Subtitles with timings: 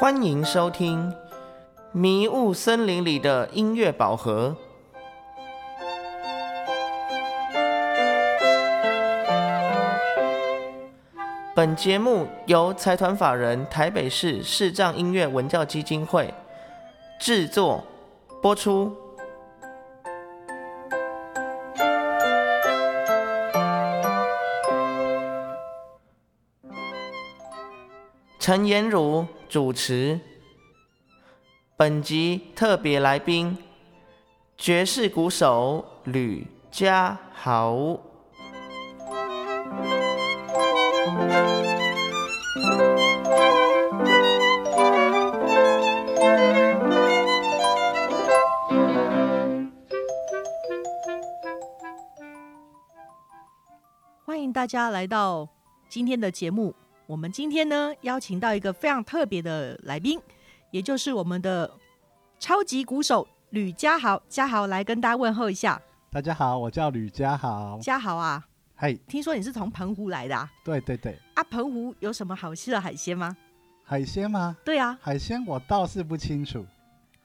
[0.00, 1.12] 欢迎收听
[1.92, 4.56] 《迷雾森林里的音乐宝盒》。
[11.54, 16.32] 本节目由财团法人台北市视障音乐文教基金会
[17.18, 17.84] 制作
[18.40, 18.90] 播出。
[28.38, 30.20] 陈妍如主持。
[31.76, 33.58] 本集特别来宾：
[34.56, 37.98] 爵士鼓手吕家豪。
[54.24, 55.48] 欢迎大家来到
[55.88, 56.72] 今天的节目。
[57.10, 60.16] 我们今天呢，邀请到一个非常特别的来宾，
[60.70, 61.68] 也就是我们的
[62.38, 64.22] 超级鼓手吕家豪。
[64.28, 65.82] 家豪来跟大家问候一下。
[66.08, 67.80] 大家好，我叫吕家豪。
[67.80, 70.48] 家豪啊，嘿，听说你是从澎湖来的啊？
[70.64, 73.36] 对对对，啊，澎湖有什么好吃的海鲜吗？
[73.82, 74.56] 海鲜吗？
[74.64, 76.64] 对啊，海鲜我倒是不清楚，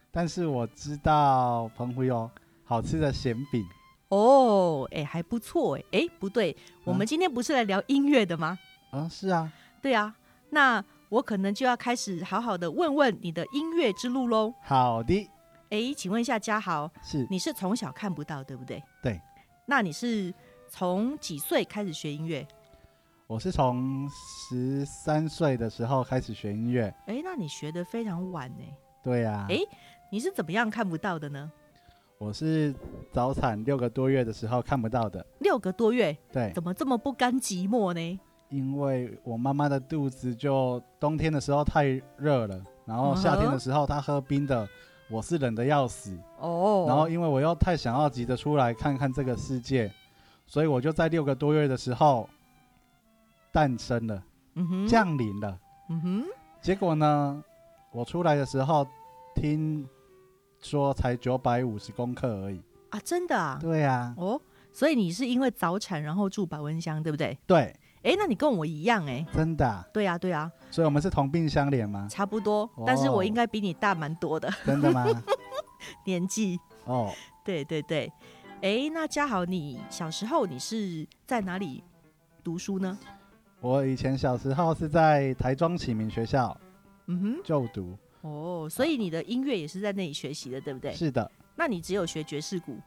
[0.09, 2.27] 但是我知道澎湖有
[2.63, 3.63] 好吃的咸饼。
[4.07, 8.57] 哦，哎，还不错哎，哎，不对，我们啊今天不是来聊音乐的吗？
[8.91, 9.51] 嗯，是啊，
[9.85, 10.11] 对啊，
[10.49, 14.51] 那我可能就要开始好好的问问你的音乐之路喽。
[14.63, 15.29] 好的，
[15.69, 18.81] 哎，请问一下嘉豪，是你是从小看不到，对不对？
[19.03, 19.21] 对。
[19.67, 20.33] 那你是
[20.67, 22.43] 从几岁开始学音乐？
[23.27, 26.91] 我是从十三岁的时候开始学音乐。
[27.05, 28.63] 哎，那你学的非常晚呢。
[29.03, 29.61] 对呀、诶
[30.11, 31.51] 你是怎么样看不到的呢？
[32.17, 32.73] 我是
[33.11, 35.23] 早产六个多月的时候看不到的。
[35.41, 38.19] 六个多月，对，怎么这么不甘寂寞呢？
[38.49, 41.85] 因为我妈妈的肚子就冬天的时候太
[42.17, 44.67] 热了，然后夏天的时候她喝冰的，
[45.09, 46.17] 我是冷的要死。
[46.39, 49.91] 哦，然后因为我又太想要急着出来看看这个世界，
[50.45, 52.29] 所以我就在六个多月的时候
[53.51, 54.23] 诞生了，
[54.53, 55.59] 嗯，降临了。
[55.89, 56.23] 嗯哼，
[56.61, 57.43] 结果呢，
[57.91, 58.87] 我出来的时候
[59.35, 59.87] 听
[60.61, 62.61] 说才九百五十公克而已。
[62.89, 64.39] 啊，真的啊，对啊、哦，
[64.71, 67.37] 所以你是因为早产然后住保温箱，对不对？
[67.45, 69.25] 对，哎，那你跟我一样哎。
[69.33, 72.07] 真的啊、对啊，对啊，所以我们是同病相怜吗？
[72.09, 75.03] 差不多，但是我哦应该比你大蛮多的真的吗？
[76.05, 76.59] 年纪。
[76.85, 77.11] 哦，
[77.43, 78.11] 对对对，
[78.61, 81.83] 哎，那嘉豪，你小时候你是在哪里
[82.43, 82.95] 读书呢？
[83.59, 86.55] 我以前小时候是在台中启明学校
[87.07, 87.97] 嗯哼就读。
[88.21, 90.93] 哦，所以你的音乐也是在那里学习的，对不对？
[90.93, 92.77] 是的，那你只有学爵士鼓，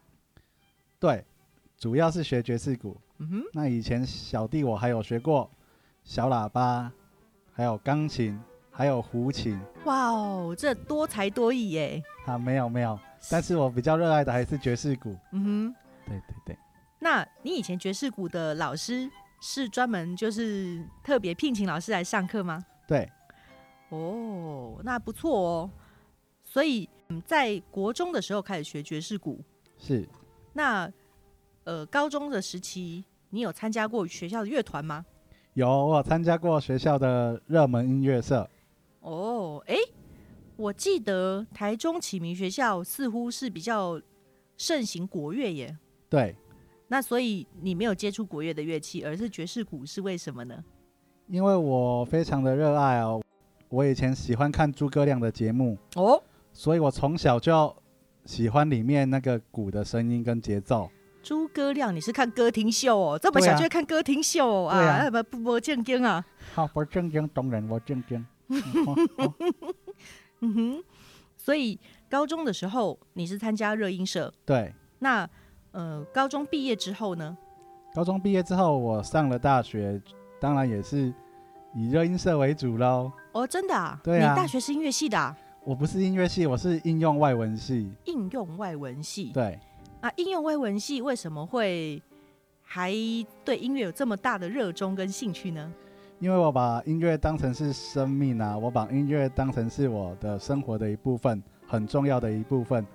[1.00, 1.24] 对，
[1.76, 2.96] 主要是学爵士鼓。
[3.18, 5.50] 嗯哼，那以前小弟我还有学过
[6.04, 6.90] 小喇叭，
[7.52, 8.38] 还有钢琴，
[8.70, 9.58] 还有胡琴。
[9.84, 12.02] 哇哦，这多才多艺耶。
[12.26, 12.98] 啊，没有没有，
[13.30, 15.16] 但是我比较热爱的还是爵士鼓。
[15.32, 15.74] 嗯哼，
[16.06, 16.58] 对对对，
[17.00, 22.64] 那你以前爵士鼓的老师是专门就是特别聘请老师来上课吗？
[22.86, 23.10] 对，
[23.88, 25.70] 哦，那不错哦。
[26.44, 29.44] 所以，嗯，在国中的时候开始学爵士鼓，
[29.76, 30.08] 是
[30.54, 30.90] 那
[31.68, 35.04] 呃，高中的时期，你有参加过学校的乐团吗？
[35.52, 38.48] 有我有参加过学校的热门音乐社。
[39.00, 39.76] 哦，诶，
[40.56, 44.00] 我记得台中启明学校似乎是比较
[44.56, 45.76] 盛行国乐耶。
[46.08, 46.34] 对，
[46.86, 50.64] 那所以你没有接触国乐的乐器，而是爵士鼓，是为什么呢？
[51.26, 53.22] 因为我非常的热爱哦，
[53.68, 56.18] 我以前喜欢看诸葛亮的节目，哦，
[56.50, 57.76] 所以我从小就
[58.24, 60.90] 喜欢里面那个鼓的声音跟节奏。
[61.28, 63.18] 诸葛亮，你是看歌厅秀哦？
[63.18, 64.70] 这么小就会看歌厅秀哦？
[64.72, 66.24] 对啊不不不正经啊。
[66.54, 68.26] 好，不正经，当然我正经。
[70.40, 70.84] 嗯哼，
[71.36, 71.78] 所以
[72.08, 75.28] 高中的时候你是参加热音社，对，那
[75.72, 77.36] 呃，高中毕业之后呢？
[77.94, 80.00] 高中毕业之后，我上了大学，
[80.40, 81.12] 当然也是
[81.74, 83.12] 以热音社为主喽。
[83.32, 84.00] 哦，真的啊？
[84.02, 87.92] 对啊你大学是音乐系的、啊，我不是音乐系，我是应用外文系。
[88.06, 89.30] 应用外文系。
[89.34, 89.60] 对，
[90.00, 92.00] 啊，应用微文系为什么会
[92.62, 92.92] 还
[93.44, 95.72] 对音乐有这么大的热衷跟兴趣呢？
[96.20, 102.86] 因为我把音乐当成是生命啊，我把音乐当成是我的生活的一部分，很重要的一部分。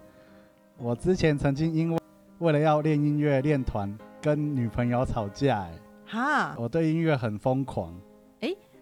[0.77, 1.99] 我之前曾经因为
[2.39, 7.93] 为了要练音乐练团，跟女朋友吵架、哎，哈，我对音乐很疯狂。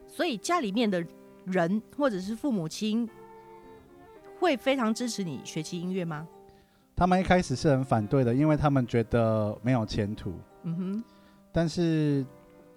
[0.08, 1.02] 所以家里面的
[1.46, 3.10] 人或者是父母亲
[4.40, 6.28] 会非常支持你学习音乐吗？
[7.02, 10.36] 他们一开始是很反对的，因为他们觉得没有前途。
[10.62, 11.04] 嗯哼，
[11.52, 12.24] 但是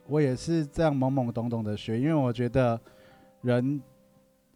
[0.07, 2.81] 我也是这样懵懵懂懂的学，因为我觉得
[3.43, 3.83] 人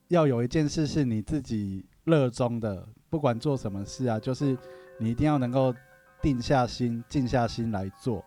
[0.06, 4.56] 要有一件事是你自己热衷的，不管做什么事啊，就是
[4.98, 5.74] 你一定要能够
[6.22, 8.24] 定下心、静下心来做。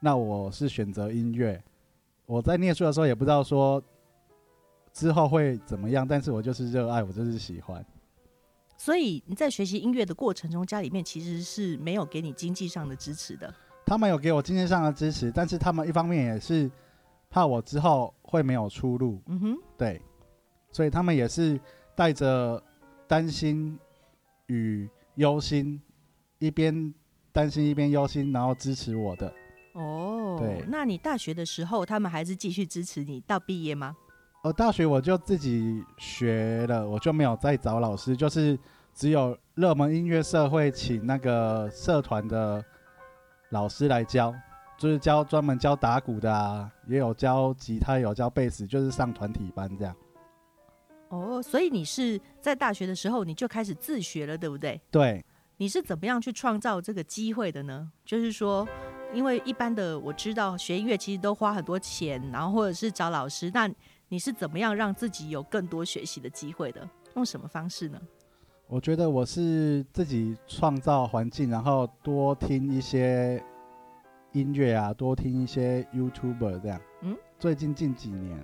[0.00, 1.58] 那我是选择音乐。
[2.26, 3.82] 我在念书的时候也不知道说
[4.92, 7.82] 之后会怎么样，但是我就是热爱，我就是喜欢。
[8.78, 13.52] 所以你在学习音乐的过程中，家里面其实是没有给你经济上的支持的。
[13.84, 16.70] 他们有给我经济上的支持，但是他们一方面也是
[17.28, 19.20] 怕我之后会没有出路。
[19.26, 20.00] 嗯哼，对，
[20.70, 21.60] 所以他们也是
[21.96, 22.62] 带着
[23.08, 23.76] 担心
[24.46, 25.80] 与忧心，
[26.38, 26.94] 一边
[27.32, 29.34] 担心一边忧心，然后支持我的。
[29.72, 33.96] 哦，对那你大学的时候，他们还是继续支持你到毕业吗？
[34.42, 38.56] 呃，大学我就自己学了，我就没有再找老师，就是
[38.94, 42.64] 只有热门音乐社会请那个社团的
[43.50, 44.32] 老师来教，
[44.78, 49.94] 就是教专门教打鼓的啊，也有教吉他，有教贝斯，就是上团体班这样。
[51.08, 54.80] 哦，所以你是在大学的时候你就开始自学了，对不对？
[54.88, 55.24] 对，
[55.56, 57.90] 你是怎么样去创造这个机会的呢？
[58.04, 58.64] 就是说，
[59.12, 63.68] 因为一般的我知道学音乐其实都花很多钱，然后或者是找老师，那
[64.10, 66.88] 你是怎么样让自己有更多学习的机会的？
[67.14, 68.00] 用什么方式呢？
[68.66, 73.42] 我觉得我是自己创造环境，然后多听一些
[74.32, 76.80] 音乐啊，多听一些 YouTuber 这样。
[77.02, 78.42] 嗯，最近近几年，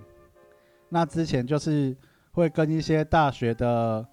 [0.89, 1.97] 那之前就是
[2.33, 4.07] 会跟一些大学的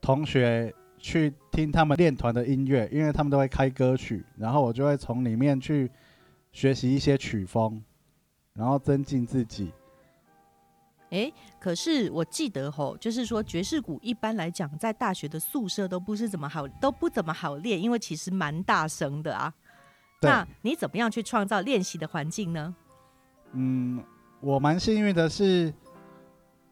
[0.00, 5.90] 同学去听他们练团的音乐，因为他们都会开歌曲，然后我就会从里面去
[6.52, 7.82] 学习一些曲风，
[8.54, 9.72] 然后增进自己。
[11.10, 19.52] 诶，可是我记得吼，就是说爵士鼓一般来讲，在大学的宿舍都不是怎么好，都不怎么好练，因为其实蛮大声的啊。
[20.22, 22.74] 那你怎么样去创造练习的环境呢？
[23.52, 24.02] 嗯，
[24.40, 25.72] 我蛮幸运的是，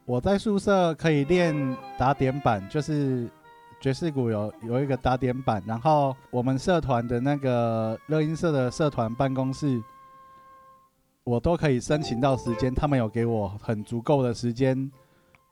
[0.05, 3.29] 我在宿舍可以练打点板，就是
[3.81, 9.81] 爵士鼓有有一个打点板，然后我们社团的那个乐音社的社团办公室，
[11.29, 14.91] 我都可以申请到时间，他们有给我很足够的时间，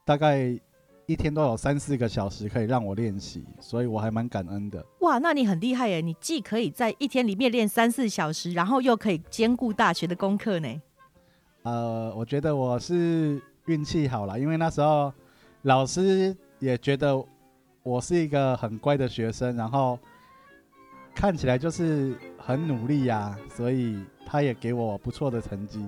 [0.04, 0.60] 大概
[1.06, 4.84] 一天都有三四个小时可以让我练习，所以我还蛮感恩的。
[5.02, 6.02] 哇，那你很厉害耶！
[6.02, 10.82] 你既可以在一天里面练三四小时，然后又可以兼顾大学的功课呢。
[11.62, 15.14] 呃，我觉得我是运气好了，因为那时候
[15.62, 17.24] 老师也觉得
[17.84, 20.00] 我是一个很乖的学生，然后
[21.14, 25.88] 看起来就是很努力呀、所以他也给我不错的成绩。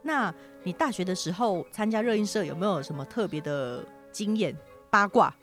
[0.00, 4.56] 那你大学的时候参加热音社有没有什么特别的经验
[4.88, 5.34] 八卦？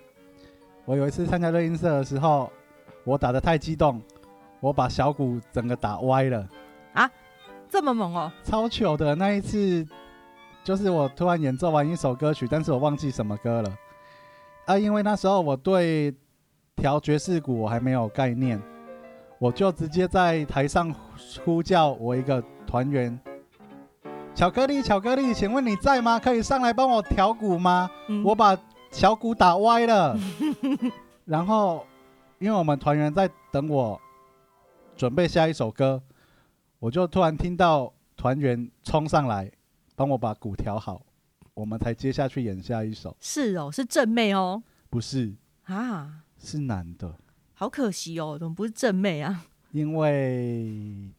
[0.86, 2.52] 我有一次参加热音社的时候，
[3.04, 4.02] 我打的太激动，
[4.60, 6.50] 我把小鼓整个打歪了，
[6.94, 7.10] 啊
[7.70, 8.32] 这么猛哦！
[8.44, 9.14] 超糗的。
[9.16, 9.86] 那一次
[10.64, 13.78] 就是我突然演奏完一首歌曲，但是我忘记什么歌了
[14.66, 16.14] 啊，因为那时候我对
[16.76, 18.62] 调爵士鼓我还没有概念，
[19.44, 20.90] 我就直接在台上
[21.44, 23.20] 呼叫我一个团员。
[24.34, 26.18] 巧克力，巧克力，请问你在吗？
[26.18, 27.92] 可以上来帮我调鼓吗？
[28.08, 28.58] 嗯我把
[28.90, 30.18] 小鼓打歪了，
[31.26, 31.86] 然后
[32.40, 34.00] 因为我们团员在等我
[34.96, 36.02] 准备下一首歌，
[36.80, 39.52] 我就突然听到团员冲上来
[39.94, 41.02] 帮我把鼓调好，
[41.54, 43.14] 我们才接下去演下一首。
[43.20, 47.14] 是哦，是正妹哦不是，啊，是男的，
[47.64, 49.46] 好可惜哦，怎么不是正妹啊？
[49.72, 51.14] 因为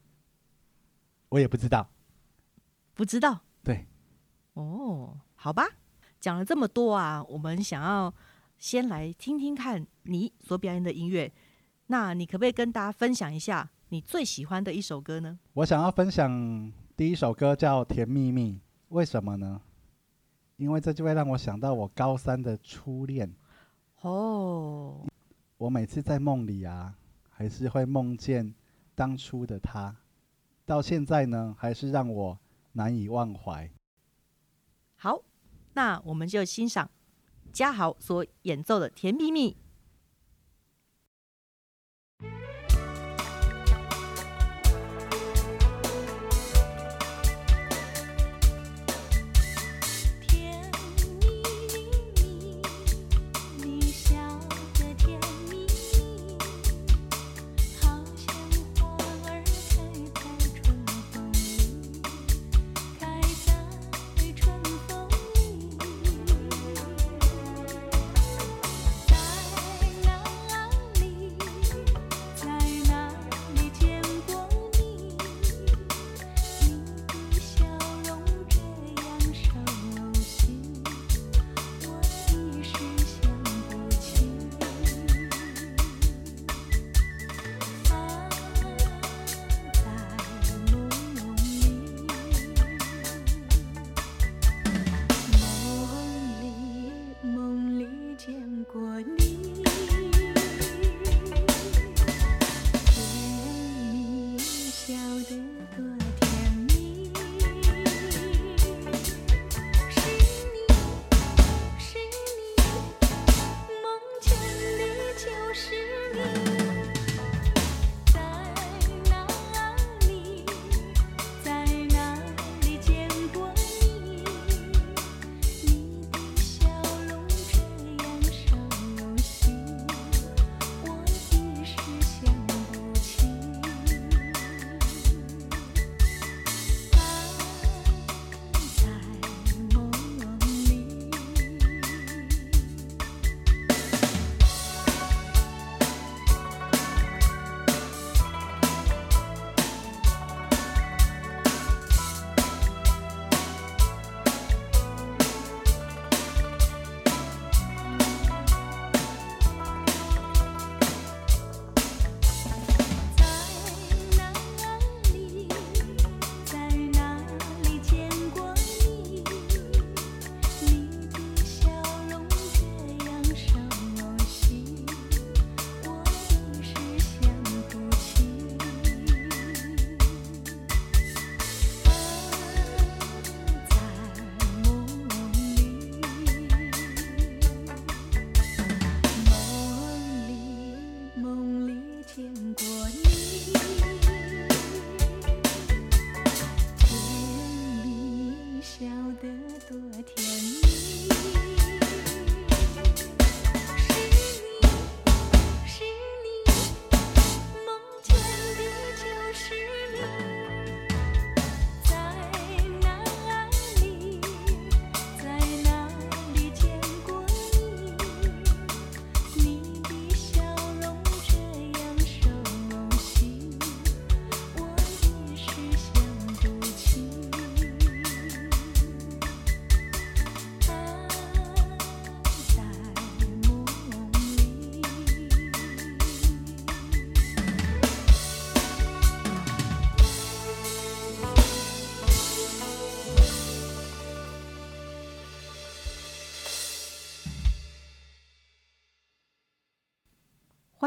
[1.29, 1.89] 我也不知道。
[2.93, 3.87] 不知道对，
[4.53, 5.65] 哦，好吧，
[6.19, 8.13] 讲了这么多啊，我们想要
[8.59, 11.33] 先来听听看你所表演的音乐。
[11.87, 15.39] 那你可不可以跟大家分享一下你最喜欢的一首歌呢？
[15.53, 18.51] 我想要分享第一首歌叫《甜蜜蜜》，
[18.89, 19.59] 为什么呢？
[20.57, 23.33] 因为这就会让我想到我高三的初恋。
[24.01, 25.03] 哦，
[25.57, 26.95] 我每次在梦里啊，
[27.29, 28.53] 还是会梦见
[28.93, 29.95] 当初的他，
[30.65, 32.37] 到现在呢，还是让我
[32.73, 33.71] 难以忘怀。
[34.97, 35.21] 好，
[35.73, 36.89] 那我们就欣赏
[37.53, 39.51] 嘉豪所演奏的《甜蜜蜜》。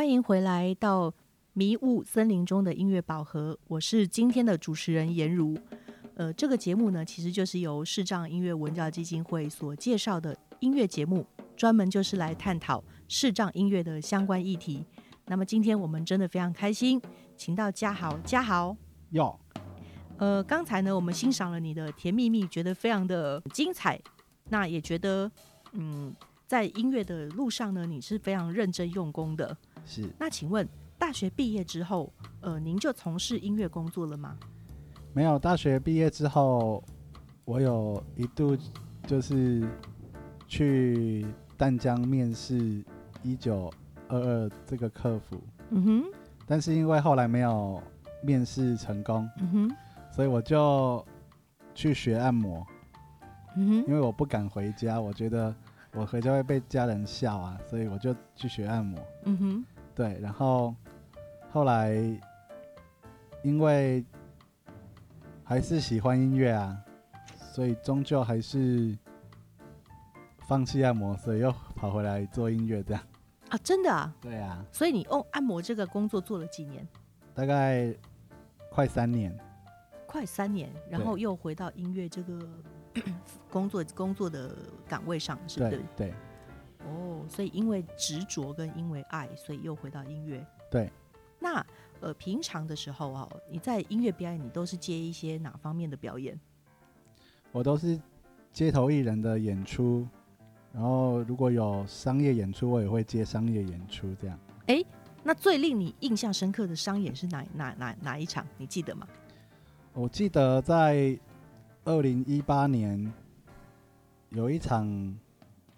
[0.09, 1.13] 欢迎回来到
[1.53, 5.55] 迷雾森林中的音乐宝盒，我是今天的主持人颜如。
[6.15, 14.83] 呃，这个节目呢，其实就是由视障音乐文教基金会所介绍的音乐节目，专门就是来探讨视障音乐的相关议题。
[15.27, 16.99] 那么今天我们真的非常开心，
[17.37, 18.75] 请到嘉豪，嘉豪。
[19.11, 19.39] 哟，
[20.17, 24.01] 呃，刚才呢，我们欣赏了你的《甜蜜蜜》，觉得非常的精彩。
[24.49, 25.31] 那也觉得，
[25.73, 29.55] 嗯，在音乐的路上呢，你是非常认真用功的。
[29.85, 30.09] 是。
[30.19, 30.67] 那请问，
[30.99, 34.37] 大学毕业之后，呃，您就从事音乐工作了吗？
[35.13, 36.85] 没有大学毕业之后，
[37.45, 38.57] 我有一度
[39.07, 39.67] 就是
[40.47, 42.85] 去淡江面试
[43.23, 43.73] 一九
[44.09, 46.05] 二二这个客服，嗯哼，
[46.47, 47.83] 但是因为后来没有
[48.23, 49.77] 面试成功，嗯哼，
[50.13, 51.05] 所以我就
[51.75, 52.65] 去学按摩，
[53.57, 55.55] 嗯哼，因为我不敢回家，我觉得
[55.99, 59.05] 我回家会被家人笑啊，所以我就去学按摩。
[59.25, 59.65] 嗯哼，
[59.97, 60.73] 对，然后
[61.51, 61.93] 后来
[63.43, 64.05] 因为
[65.43, 66.79] 还是喜欢音乐啊，
[67.51, 68.97] 所以终究还是
[70.47, 73.03] 放弃按摩，所以又跑回来做音乐这样。
[73.49, 74.15] 啊，真的啊。
[74.21, 76.87] 对啊，所以你哦，按摩这个工作做了几年？
[77.35, 77.93] 大概
[78.71, 79.37] 快三年。
[80.07, 82.39] 快三年，然后又回到音乐这个
[83.51, 84.55] 工作工作的
[84.89, 85.85] 岗位上，是不对是？
[85.97, 86.15] 对
[86.87, 90.47] 哦，所以因为执着跟因为爱，所以又回到音乐。
[90.71, 90.91] 对，
[91.39, 91.65] 那
[92.01, 96.39] 呃，平常的时候哦，你在音乐表演，你都是接一些哪方面的表演？
[97.51, 97.99] 我都是
[98.53, 100.07] 街头艺人的演出，
[100.73, 104.39] 然后如果有商业演出，我也会接商业演出这样。
[104.67, 104.85] 哎
[105.25, 108.47] 那最令你印象深刻的商演是哪哪哪哪一场？
[108.57, 109.07] 你记得吗？
[109.93, 111.19] 我记得在
[111.89, 113.11] 二零一八年
[114.29, 114.87] 有一场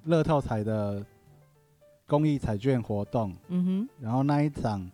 [0.07, 1.07] 乐透彩的
[2.05, 4.91] 公益彩券活动，嗯哼，然后那一场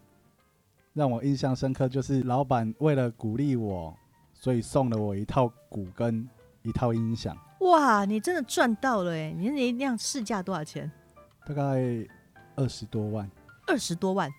[0.92, 3.96] 让我印象深刻，就是老板为了鼓励我，
[4.34, 6.28] 所以送了我一套鼓跟
[6.62, 9.32] 一套音响，哇，你真的赚到了哎！
[9.32, 10.92] 你你一辆市价多少钱？
[11.46, 11.82] 大概
[12.56, 13.30] 二十多万。
[13.66, 14.30] 二十多万。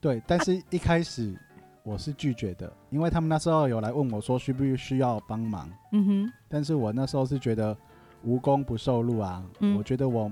[0.00, 1.36] 对，但是一开始
[1.82, 7.76] 我是拒绝的，因为他们那时候有来问我说需不需要帮忙，嗯哼，但是我那时候是觉得
[8.22, 9.76] 无功不受禄啊，嗯。
[9.76, 10.30] 我觉得我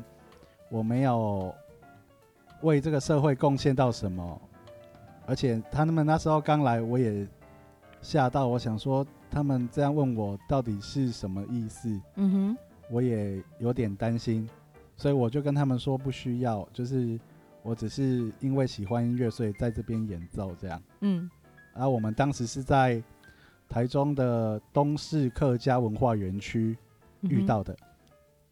[0.70, 1.54] 我没有
[2.60, 4.40] 为这个社会贡献到什么，
[5.26, 7.26] 而且他们那时候刚来，我也
[8.02, 12.56] 吓到，我想说他们这样问我到底是什么意思，嗯哼，
[12.90, 14.46] 我也有点担心，
[14.96, 17.18] 所以我就跟他们说不需要，就是
[17.62, 20.82] 我只是因为喜欢音乐，所以在这边演奏这样。
[21.00, 21.28] 嗯
[21.78, 23.00] 然后我们当时是在
[23.68, 26.76] 台中的东市客家文化园区
[27.20, 27.76] 遇到的。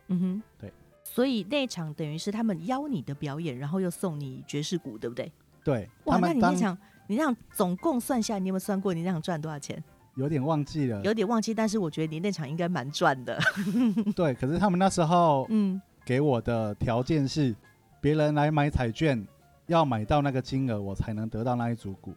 [0.06, 0.73] 嗯哼，对。
[1.02, 5.33] 所以那场等于是他们邀你的表演，然后又送你爵士鼓，对不对？
[5.64, 6.78] 对，哇，那他们当你那场
[7.09, 9.83] 你那场总共算下来，你有没有算过你那场赚多少钱？
[10.14, 13.37] 有点忘记了，有点忘记，但是我觉得你那场应该蛮赚的。
[14.14, 17.52] 对，可是他们那时候 嗯，给我的条件是，
[18.00, 19.26] 别人来买彩券
[19.66, 22.14] 要买到那个金额，我才能得到那一组股。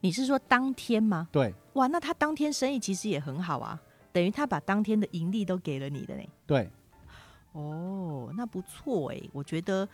[0.00, 1.28] 你是说当天吗？
[1.32, 3.80] 对哇，那他当天生意其实也很好啊，
[4.12, 6.22] 等于他把当天的盈利都给了你的呢。
[6.46, 6.70] 对，
[7.52, 9.88] 哦，那不错哎，我觉得，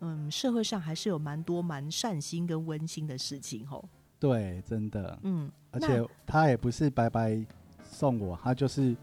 [0.00, 3.84] 嗯，社会上还是有蛮多蛮善心跟温馨的事情哦。
[4.20, 7.40] 对，真的，嗯，而且他也不是白白
[7.82, 8.96] 送我，他就是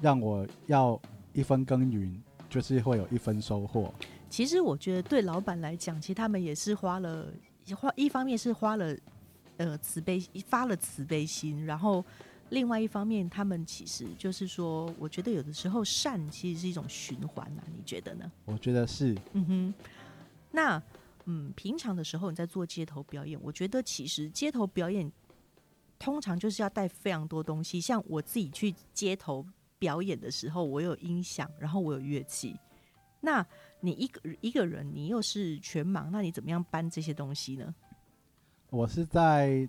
[0.00, 1.00] 让我要
[1.32, 3.92] 一分耕耘，就是会有一分收获。
[4.28, 7.32] 其实我觉得对老板来讲，其实他们也是花了
[7.76, 8.96] 花，一方面是花了
[9.56, 12.04] 呃慈悲发了慈悲心，然后
[12.50, 18.30] 另外一方面，他们其实就是说，我觉得有的时候善其实是一种循环呐、你觉得呢？
[18.44, 19.74] 我觉得是，嗯哼，
[20.50, 20.82] 那
[21.24, 25.10] 嗯，平常的时候你在做街头表演，我觉得其实街头表演
[25.98, 27.80] 通常就是要带非常多东西。
[27.80, 29.44] 像我自己去街头
[29.78, 32.56] 表演的时候，我有音响，然后我有乐器。
[33.20, 33.44] 那
[33.80, 37.74] 你一个一个人，你又是全盲，那你怎么样搬这些东西呢？
[38.70, 39.68] 我是在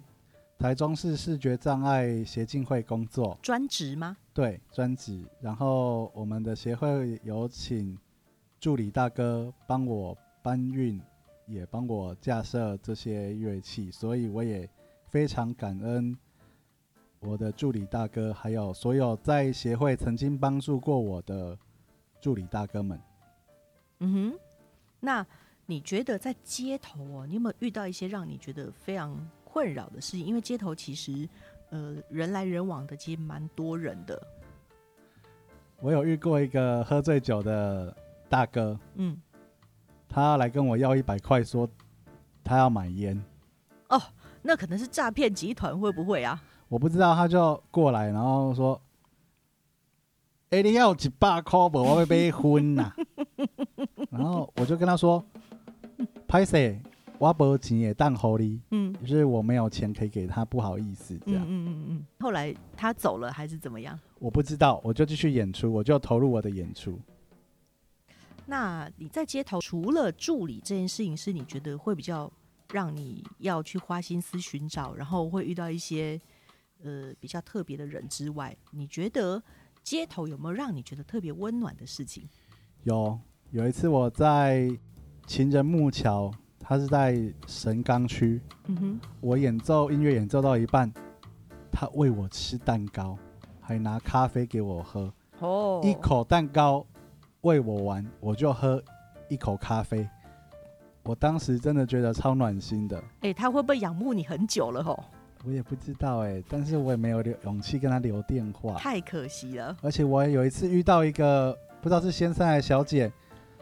[0.57, 4.17] 台中市视觉障碍协进会工作，专职吗？
[4.33, 7.97] 对专职，然后我们的协会有请
[8.59, 10.99] 助理大哥帮我搬运，
[11.45, 14.67] 也帮我架设这些乐器，所以我也
[15.09, 16.17] 非常感恩
[17.19, 21.57] 我的助理大哥，还有所有在协会曾经帮助过我的
[22.19, 22.99] 助理大哥们。
[23.99, 24.39] 嗯哼，
[24.99, 25.25] 那
[25.69, 30.25] 你觉得在街头哦，你有没有遇到一些让你觉得非常困扰的事情？
[30.25, 31.27] 因为街头其实
[31.69, 34.19] 呃人来人往的，其实蛮多人的。
[35.79, 37.95] 我有遇过一个喝醉酒的
[38.29, 39.21] 大哥，嗯
[40.07, 41.69] 他来跟我要一百块，说
[42.43, 43.21] 他要买烟，
[43.89, 44.01] 哦
[44.41, 46.41] 那可能是诈骗集团，会不会啊？
[46.69, 48.81] 我不知道，他就过来，然后说
[50.49, 51.79] ：“哎、你要有一百块不？
[51.79, 52.93] 我要买婚呐。
[54.09, 55.23] ”然后我就跟他说
[56.27, 56.79] ：“拍谁？
[57.19, 61.45] 我无钱也当好你，嗯就是我没有钱可以给他，不好意思这嗯样。
[61.47, 62.05] 嗯嗯嗯。
[62.19, 63.99] 后来他走了还是怎么样？
[64.19, 66.99] 我不知道，我就继续演出，我就投入我的演出。
[68.45, 72.31] 那你在街头除了助理这件事情，是你觉得会比较
[72.71, 76.21] 让你要去花心思寻找，然后会遇到一些
[76.83, 79.41] 呃比较特别的人之外，你觉得
[79.83, 82.29] 街头有没有让你觉得特别温暖的事情？
[82.83, 84.69] 有有一次我在
[85.27, 90.89] 情人木桥，他是在神冈区，嗯哼，我演奏音乐演奏到一半，
[91.69, 93.17] 他喂我吃蛋糕，
[93.59, 95.13] 还拿咖啡给我喝。
[95.39, 96.83] 哦一口蛋糕
[97.41, 98.81] 喂我完，我就喝
[99.27, 100.07] 一口咖啡。
[101.03, 105.03] 我当时真的觉得超暖心的，哎、他会不会仰慕你很久了吼？
[105.43, 108.75] 我也不知道哎、但是我也没有留勇气跟他留电话。
[108.75, 109.75] 太可惜了。
[109.81, 113.11] 而且我也有一次遇到一个不知道是先生还是小姐，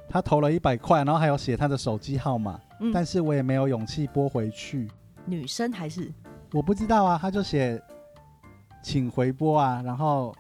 [0.08, 4.90] 她投了一百块，然后还有写他的手机号码，嗯，但是我也没有勇气拨回去。
[5.26, 6.14] 女生还是
[6.54, 7.82] 我不知道啊，他就写
[8.84, 10.34] 请回拨啊，然后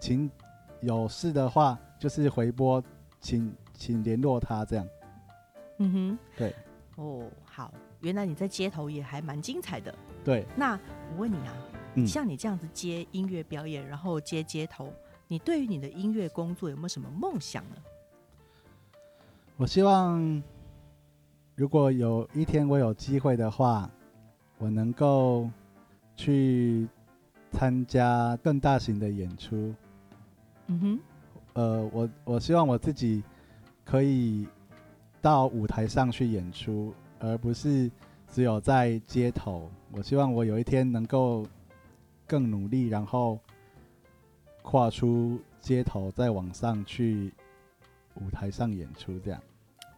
[0.00, 0.30] 请
[0.80, 2.82] 有事的话就是回拨，
[3.20, 4.86] 请请联络他这样。
[5.78, 6.54] 嗯哼，对，
[6.96, 9.92] 哦，好，原来你在街头也还蛮精彩的。
[10.24, 10.78] 对，那
[11.10, 11.52] 我问你啊，
[11.96, 14.92] 嗯像你这样子接音乐表演，然后接街头，
[15.26, 17.76] 你对于你的音乐工作有没有什么梦想呢？
[19.56, 20.42] 我希望
[21.54, 23.88] 如果有一天我有机会的话，
[24.58, 25.48] 我能够
[26.16, 26.88] 去
[27.50, 29.72] 参加更大型的演出。
[30.66, 31.00] 嗯哼，
[31.52, 33.22] 呃，我我希望我自己
[33.84, 34.46] 可以
[35.20, 37.90] 到舞台上去演出，而不是
[38.28, 39.70] 只有在街头。
[39.92, 41.46] 我希望我有一天能够
[42.26, 43.38] 更努力，然后
[44.62, 47.32] 跨出街头，再往上去
[48.16, 49.42] 舞台上演出，这样。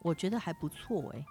[0.02, 1.24] 我觉得还不错哎、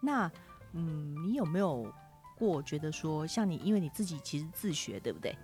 [0.00, 0.30] 那
[0.72, 1.92] 嗯，你有没有
[2.38, 5.36] 过觉得说，像你，因为你自己其实自学，对不对？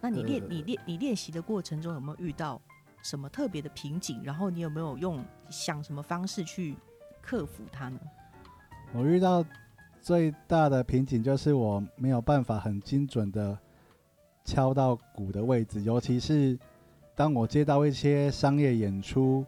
[0.00, 2.60] 那你练、呃你练你练习的过程中，有没有遇到
[3.02, 4.22] 什么特别的瓶颈？
[4.22, 6.76] 然后你有没有用想什么方式去
[7.20, 8.00] 克服它呢？
[8.94, 9.44] 我遇到
[10.00, 13.58] 最大的瓶颈就是我没有办法很精准的
[14.44, 16.58] 敲到鼓的位置，尤其是
[17.14, 19.44] 当我接到一些商业演出，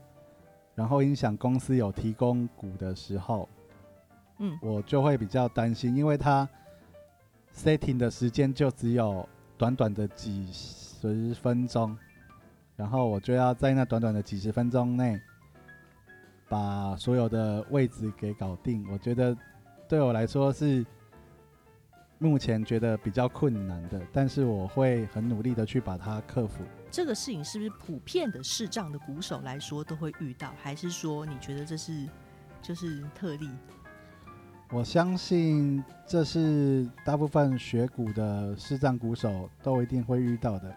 [0.80, 3.46] 然后音响公司有提供鼓的时候，
[4.38, 6.48] 嗯我就会比较担心，因为它
[7.54, 11.94] setting 的时间就只有短短的几十分钟，
[12.76, 15.20] 然后我就要在那短短的几十分钟内
[16.48, 18.82] 把所有的位置给搞定。
[18.90, 19.36] 我觉得
[19.86, 20.82] 对我来说是
[22.22, 26.62] 目前觉得比较困难的，但是我会很努力的去把它克服。
[26.90, 32.06] 这个事情是不是普遍的视障的鼓手来说都会遇到，还是说你觉得这是
[32.60, 33.48] 就是特例？
[34.70, 40.74] 我相信这是大部分学鼓的视障鼓手都一定会遇到的，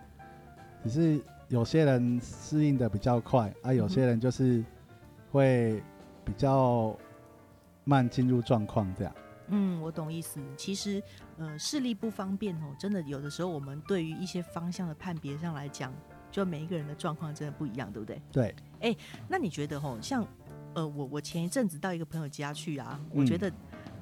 [0.82, 4.63] 只是有些人适应的比较快，啊，有些人就是
[5.29, 5.84] 会
[6.23, 6.97] 比较
[7.84, 9.13] 慢进入状况这样。
[9.47, 10.39] 嗯，我懂意思。
[10.58, 11.01] 其实，
[11.38, 15.93] 呃，视力不方便哦，真的有的时候我们对于一些方向的判别上来讲，
[16.32, 18.21] 就每一个人的状况真的不一样，对不对？
[18.32, 18.95] 对，哎
[19.27, 20.25] 那你觉得吼，像
[20.73, 23.51] 呃，我我前一阵子到一个朋友家去啊，我嗯觉得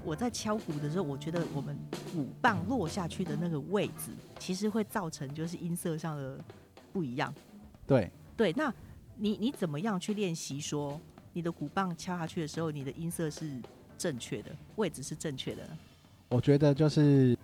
[0.03, 1.77] 我在敲鼓的时候，我觉得我们
[2.13, 6.39] 鼓棒落下去的那个位置，其实会造成就是音色上的
[6.93, 7.33] 不一样。
[7.85, 8.73] 对，对，那
[9.17, 10.99] 你你怎么样去练习说
[11.33, 13.61] 你的鼓棒敲下去的时候，你的音色是
[14.01, 15.61] 正确的，位置是正确的？
[16.29, 17.37] 我觉得就是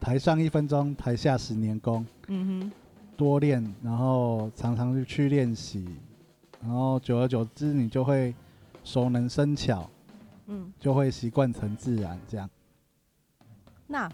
[0.00, 2.72] 台上一分钟，台下十年功，嗯哼。
[3.16, 5.86] 多练，然后常常去去练习，
[6.60, 8.34] 然后久而久之，你就会
[8.82, 9.88] 熟能生巧，
[10.46, 12.50] 嗯，就会习惯成自然这样。
[13.86, 14.10] 那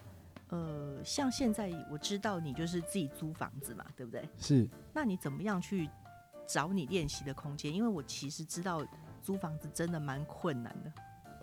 [0.49, 4.29] 呃，像现在我知道你就是自己租房子嘛，对不对？
[4.37, 5.89] 是，那你怎么样去
[6.47, 7.73] 找你练习的空间？
[7.73, 8.85] 因为我其实知道
[9.23, 10.93] 租房子真的蛮困难的。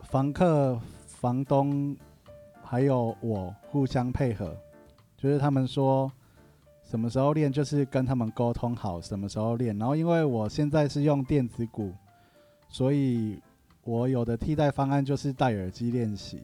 [0.06, 1.96] 房客、房东
[2.64, 4.56] 还有我互相配合，
[5.18, 6.12] 就是他们说
[6.84, 9.78] 什么时候练，就是跟他们沟通好什么时候练。
[9.78, 11.94] 然后因为我现在是用电子鼓，
[12.70, 13.42] 所以
[13.84, 16.42] 我有的替代方案就是戴耳机练习。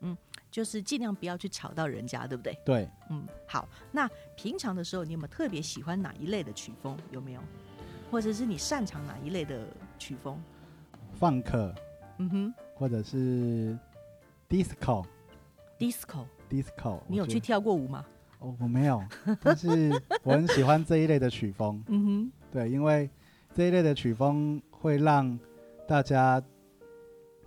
[0.00, 0.16] 嗯
[0.50, 2.56] 就是尽量不要去吵到人家，对不对？
[2.64, 3.68] 对，嗯，好。
[3.90, 6.96] 那平常的时候，你有没有特别喜欢哪一类的曲风？
[7.10, 7.40] 有没有？
[8.10, 9.66] 或者是你擅长哪一类的
[9.98, 10.40] 曲风？
[11.12, 11.74] 放克
[12.18, 13.76] 嗯哼，或者是
[14.48, 15.04] disco
[15.78, 17.40] disco，disco，你有去？
[17.40, 18.04] 跳过舞吗？
[18.40, 19.02] 哦，我没有，
[19.42, 19.90] 但是
[20.22, 21.82] 我很喜欢这一类的曲风。
[21.88, 23.08] 嗯哼，对，因为
[23.54, 25.38] 这一类的曲风会让
[25.86, 26.40] 大家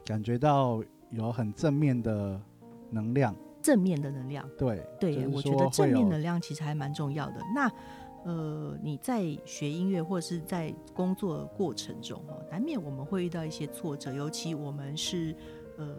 [0.06, 2.42] 感觉到有很正面的
[2.90, 3.36] 能量。
[3.62, 4.50] 正面的能量。
[4.58, 7.36] 对，对，就是我觉得正面能量其实还蛮重要的。
[7.54, 7.72] 那
[8.24, 15.36] 呃，你在学音乐或者是在工作的过程中哈，难免我们会遇到一些挫折，尤其我们是
[15.78, 15.96] 呃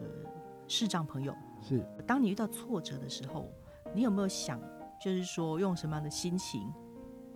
[0.68, 1.34] 视障朋友。
[1.60, 3.48] 是当你遇到挫折的时候，
[3.94, 4.60] 你有没有想，
[5.00, 6.72] 就是说用什么样的心情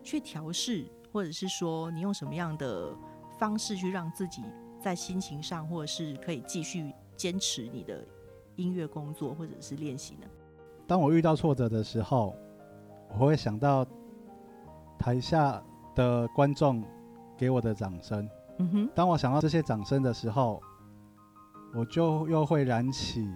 [0.03, 2.95] 去调试，或者是说你用什么样的
[3.39, 4.43] 方式去让自己
[4.81, 8.05] 在心情上，或者是可以继续坚持你的
[8.55, 10.27] 音乐工作或者是练习呢？
[10.87, 12.37] 当我遇到挫折的时候，
[13.11, 13.87] 我会想到
[14.99, 15.63] 台下
[15.95, 16.83] 的观众
[17.37, 18.29] 给我的掌声。
[18.59, 20.63] 嗯哼，当我想到这些掌声的时候，
[21.75, 23.29] 我就又会燃起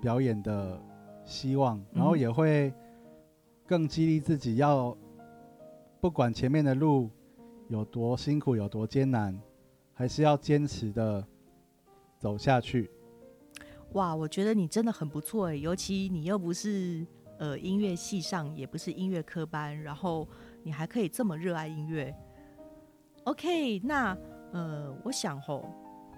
[0.00, 0.80] 表演的
[1.24, 2.72] 希望，然后嗯也会
[3.66, 4.96] 更激励自己要，
[6.00, 7.10] 不管前面的路
[7.68, 9.36] 有多辛苦、有多艰难，
[9.92, 11.26] 还是要坚持的
[12.18, 12.90] 走下去。
[13.94, 17.04] 哇，我觉得你真的很不错哎，尤其你又不是
[17.38, 20.28] 呃音乐系上，也不是音乐科班，然后
[20.62, 22.14] 你还可以这么热爱音乐。
[23.24, 24.16] OK，那
[24.52, 25.64] 呃，我想吼，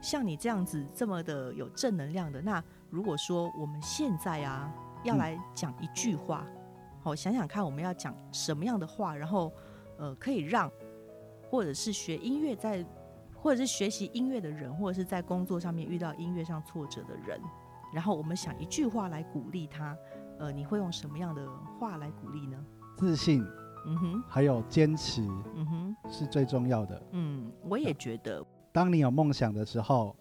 [0.00, 4.72] 像你这样子这么的有正能量的，那如果说我们现在啊
[5.05, 6.46] 要嗯来讲一句话，
[7.02, 9.52] 好、想想看我们要讲什么样的话，然后
[9.98, 10.70] 呃可以让
[11.50, 12.85] 或者是学音乐在
[13.35, 17.40] 或者是学习音乐的人，或者是在工作上面遇到音乐上挫折的人，
[17.92, 19.96] 然后我们想一句话来鼓励他，
[20.38, 21.46] 呃，你会用什么样的
[21.78, 22.64] 话来鼓励呢？
[22.96, 23.44] 自信
[23.85, 25.23] 嗯哼，还有坚持
[25.55, 27.03] 嗯哼，是最重要的。
[27.12, 30.14] 嗯，我也觉得，当你有梦想的时候，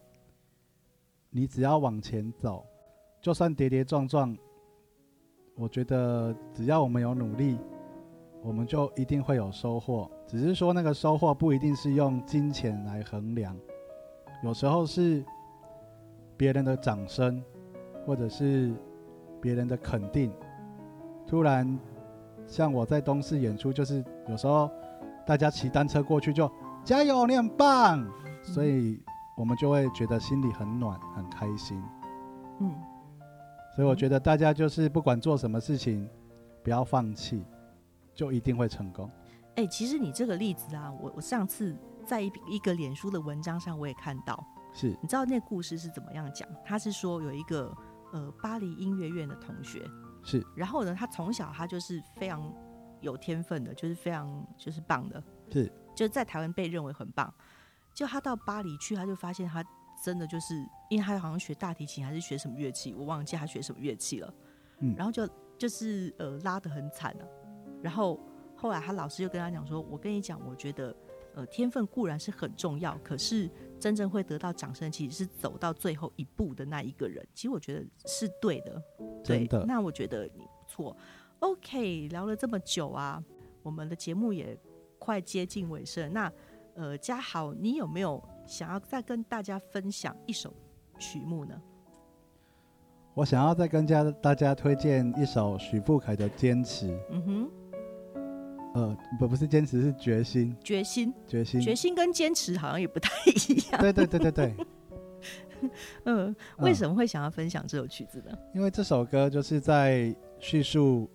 [1.29, 2.65] 你只要往前走，
[3.21, 4.35] 就算跌跌撞撞，
[5.55, 7.57] 我觉得只要我们有努力，
[8.41, 10.09] 我们就一定会有收获。
[10.27, 13.55] 只是说那个收获不一定是用金钱来衡量，
[14.43, 15.23] 有时候是
[16.35, 17.43] 别人的掌声，
[18.05, 18.73] 或者是
[19.39, 20.33] 别人的肯定。
[21.27, 21.79] 突然，
[22.47, 24.69] 像我在东市演出，就是有时候
[25.25, 26.51] 大家骑单车过去就
[26.83, 28.05] 加油，你很棒，
[28.43, 29.01] 所以
[29.37, 31.81] 我们就会觉得心里很暖，很开心。
[32.59, 32.73] 嗯，
[33.75, 36.07] 所以我觉得大家就是不管做什么事情，
[36.63, 37.43] 不要放弃，
[38.13, 39.09] 就一定会成功。
[39.55, 41.75] 哎、其实你这个例子啊，我我上次
[42.05, 46.47] 在一一个脸书的文章上我也看到，是你知道那故事是怎么样讲？
[46.65, 47.71] 他是说有一个
[48.13, 49.81] 呃巴黎音乐院的同学，
[50.23, 52.53] 是然后呢，他从小他就是非常
[53.01, 57.33] 有天分的，就是非常就是棒的，是，就是在台湾被认为很棒。
[57.93, 59.63] 就他到巴黎去，他就发现他
[60.03, 60.55] 真的就是，
[60.89, 64.33] 因为他好像学大提琴还是学什么乐器，我忘记他学什么乐器了。
[64.79, 67.25] 嗯然后就就是呃拉得很惨啊。
[67.81, 68.19] 然后
[68.55, 70.95] 后来他老师就跟他讲说：“我跟你讲，我觉得
[71.35, 73.49] 呃天分固然是很重要，可是
[73.81, 77.27] 真正会得到掌声，其实是走到最后一步的那一个人。
[77.33, 78.81] 其实我觉得是对的，
[79.23, 79.65] 对真的。
[79.65, 80.95] 那我觉得你不错。
[81.39, 83.21] OK，聊了这么久啊，
[83.63, 84.55] 我们的节目也
[84.99, 86.13] 快接近尾声。
[86.13, 86.31] 那
[86.75, 90.53] 呃，嘉豪，你有没有想要再跟大家分享一首
[90.99, 91.59] 曲目呢？
[93.13, 97.51] 我想要再跟家大家推荐一首许富凯的《坚持》，嗯哼，
[98.73, 103.81] 呃，不不是坚持，是决心，决心，决心，决心跟坚持好像也不太一样。
[103.81, 104.55] 对对对对对，
[106.05, 108.31] 嗯，为什么会想要分享这首曲子呢？
[108.55, 111.09] 因为这首歌就是在叙述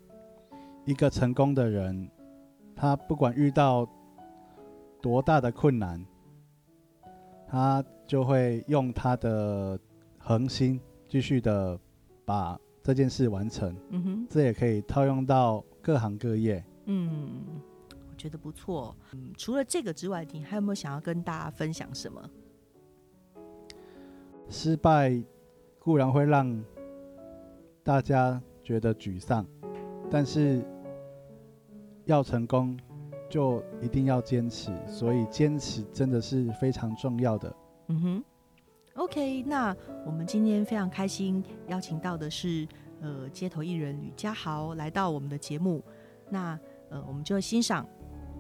[0.85, 2.11] 一个成功的人，
[2.75, 3.89] 他不管遇到
[5.01, 6.05] 多大的困难，
[7.49, 9.81] 他就会用他的
[10.19, 11.79] 恒心继续的
[12.27, 13.75] 把这件事完成。
[13.89, 16.63] 嗯哼，这也可以套用到各行各业。
[16.87, 18.97] 嗯，我觉得不错。
[19.13, 22.31] 嗯，除了这个之外，你还有没有想要跟大家分享什么？
[24.49, 25.23] 失败
[25.79, 26.65] 固然会让
[27.83, 29.45] 大家觉得沮丧，
[30.11, 30.65] 但是
[32.05, 32.79] 要成功
[33.29, 37.57] 就一定要坚持，所以坚持真的是非常重要的。
[37.89, 38.25] 嗯哼
[38.95, 42.67] ，OK，那我们今天非常开心邀请到的是
[43.01, 45.83] 呃街头艺人吕家豪来到我们的节目，
[46.31, 46.59] 那
[46.91, 47.87] 呃，我们就欣赏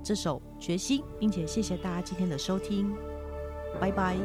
[0.02, 2.94] 这首《决心》，并且谢谢大家今天的收听，
[3.80, 4.16] 拜拜。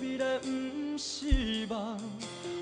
[0.00, 0.46] 未来不
[0.96, 1.98] 是梦，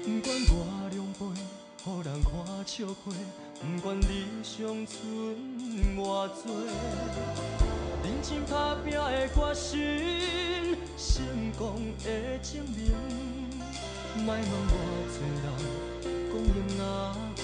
[0.04, 1.45] 不管我。
[1.86, 2.32] 予人看
[2.66, 3.14] 笑话，
[3.60, 4.98] 不管理想剩
[5.96, 6.42] 偌多，
[8.02, 11.24] 认真打拼的决心，成
[11.56, 12.04] 功的
[12.42, 12.90] 证明。
[14.16, 14.44] 莫问偌
[15.06, 15.24] 多人
[16.28, 16.84] 讲阴阿
[17.36, 17.38] 贵，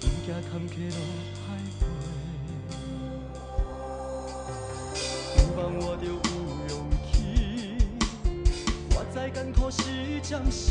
[0.00, 0.98] 不惊坎坷路
[1.38, 1.38] 歹
[1.78, 1.80] 迈。
[5.36, 6.10] 有梦活著有
[6.68, 6.72] 勇
[7.12, 7.14] 气，
[8.90, 9.78] 活在艰苦时
[10.20, 10.66] 暂时。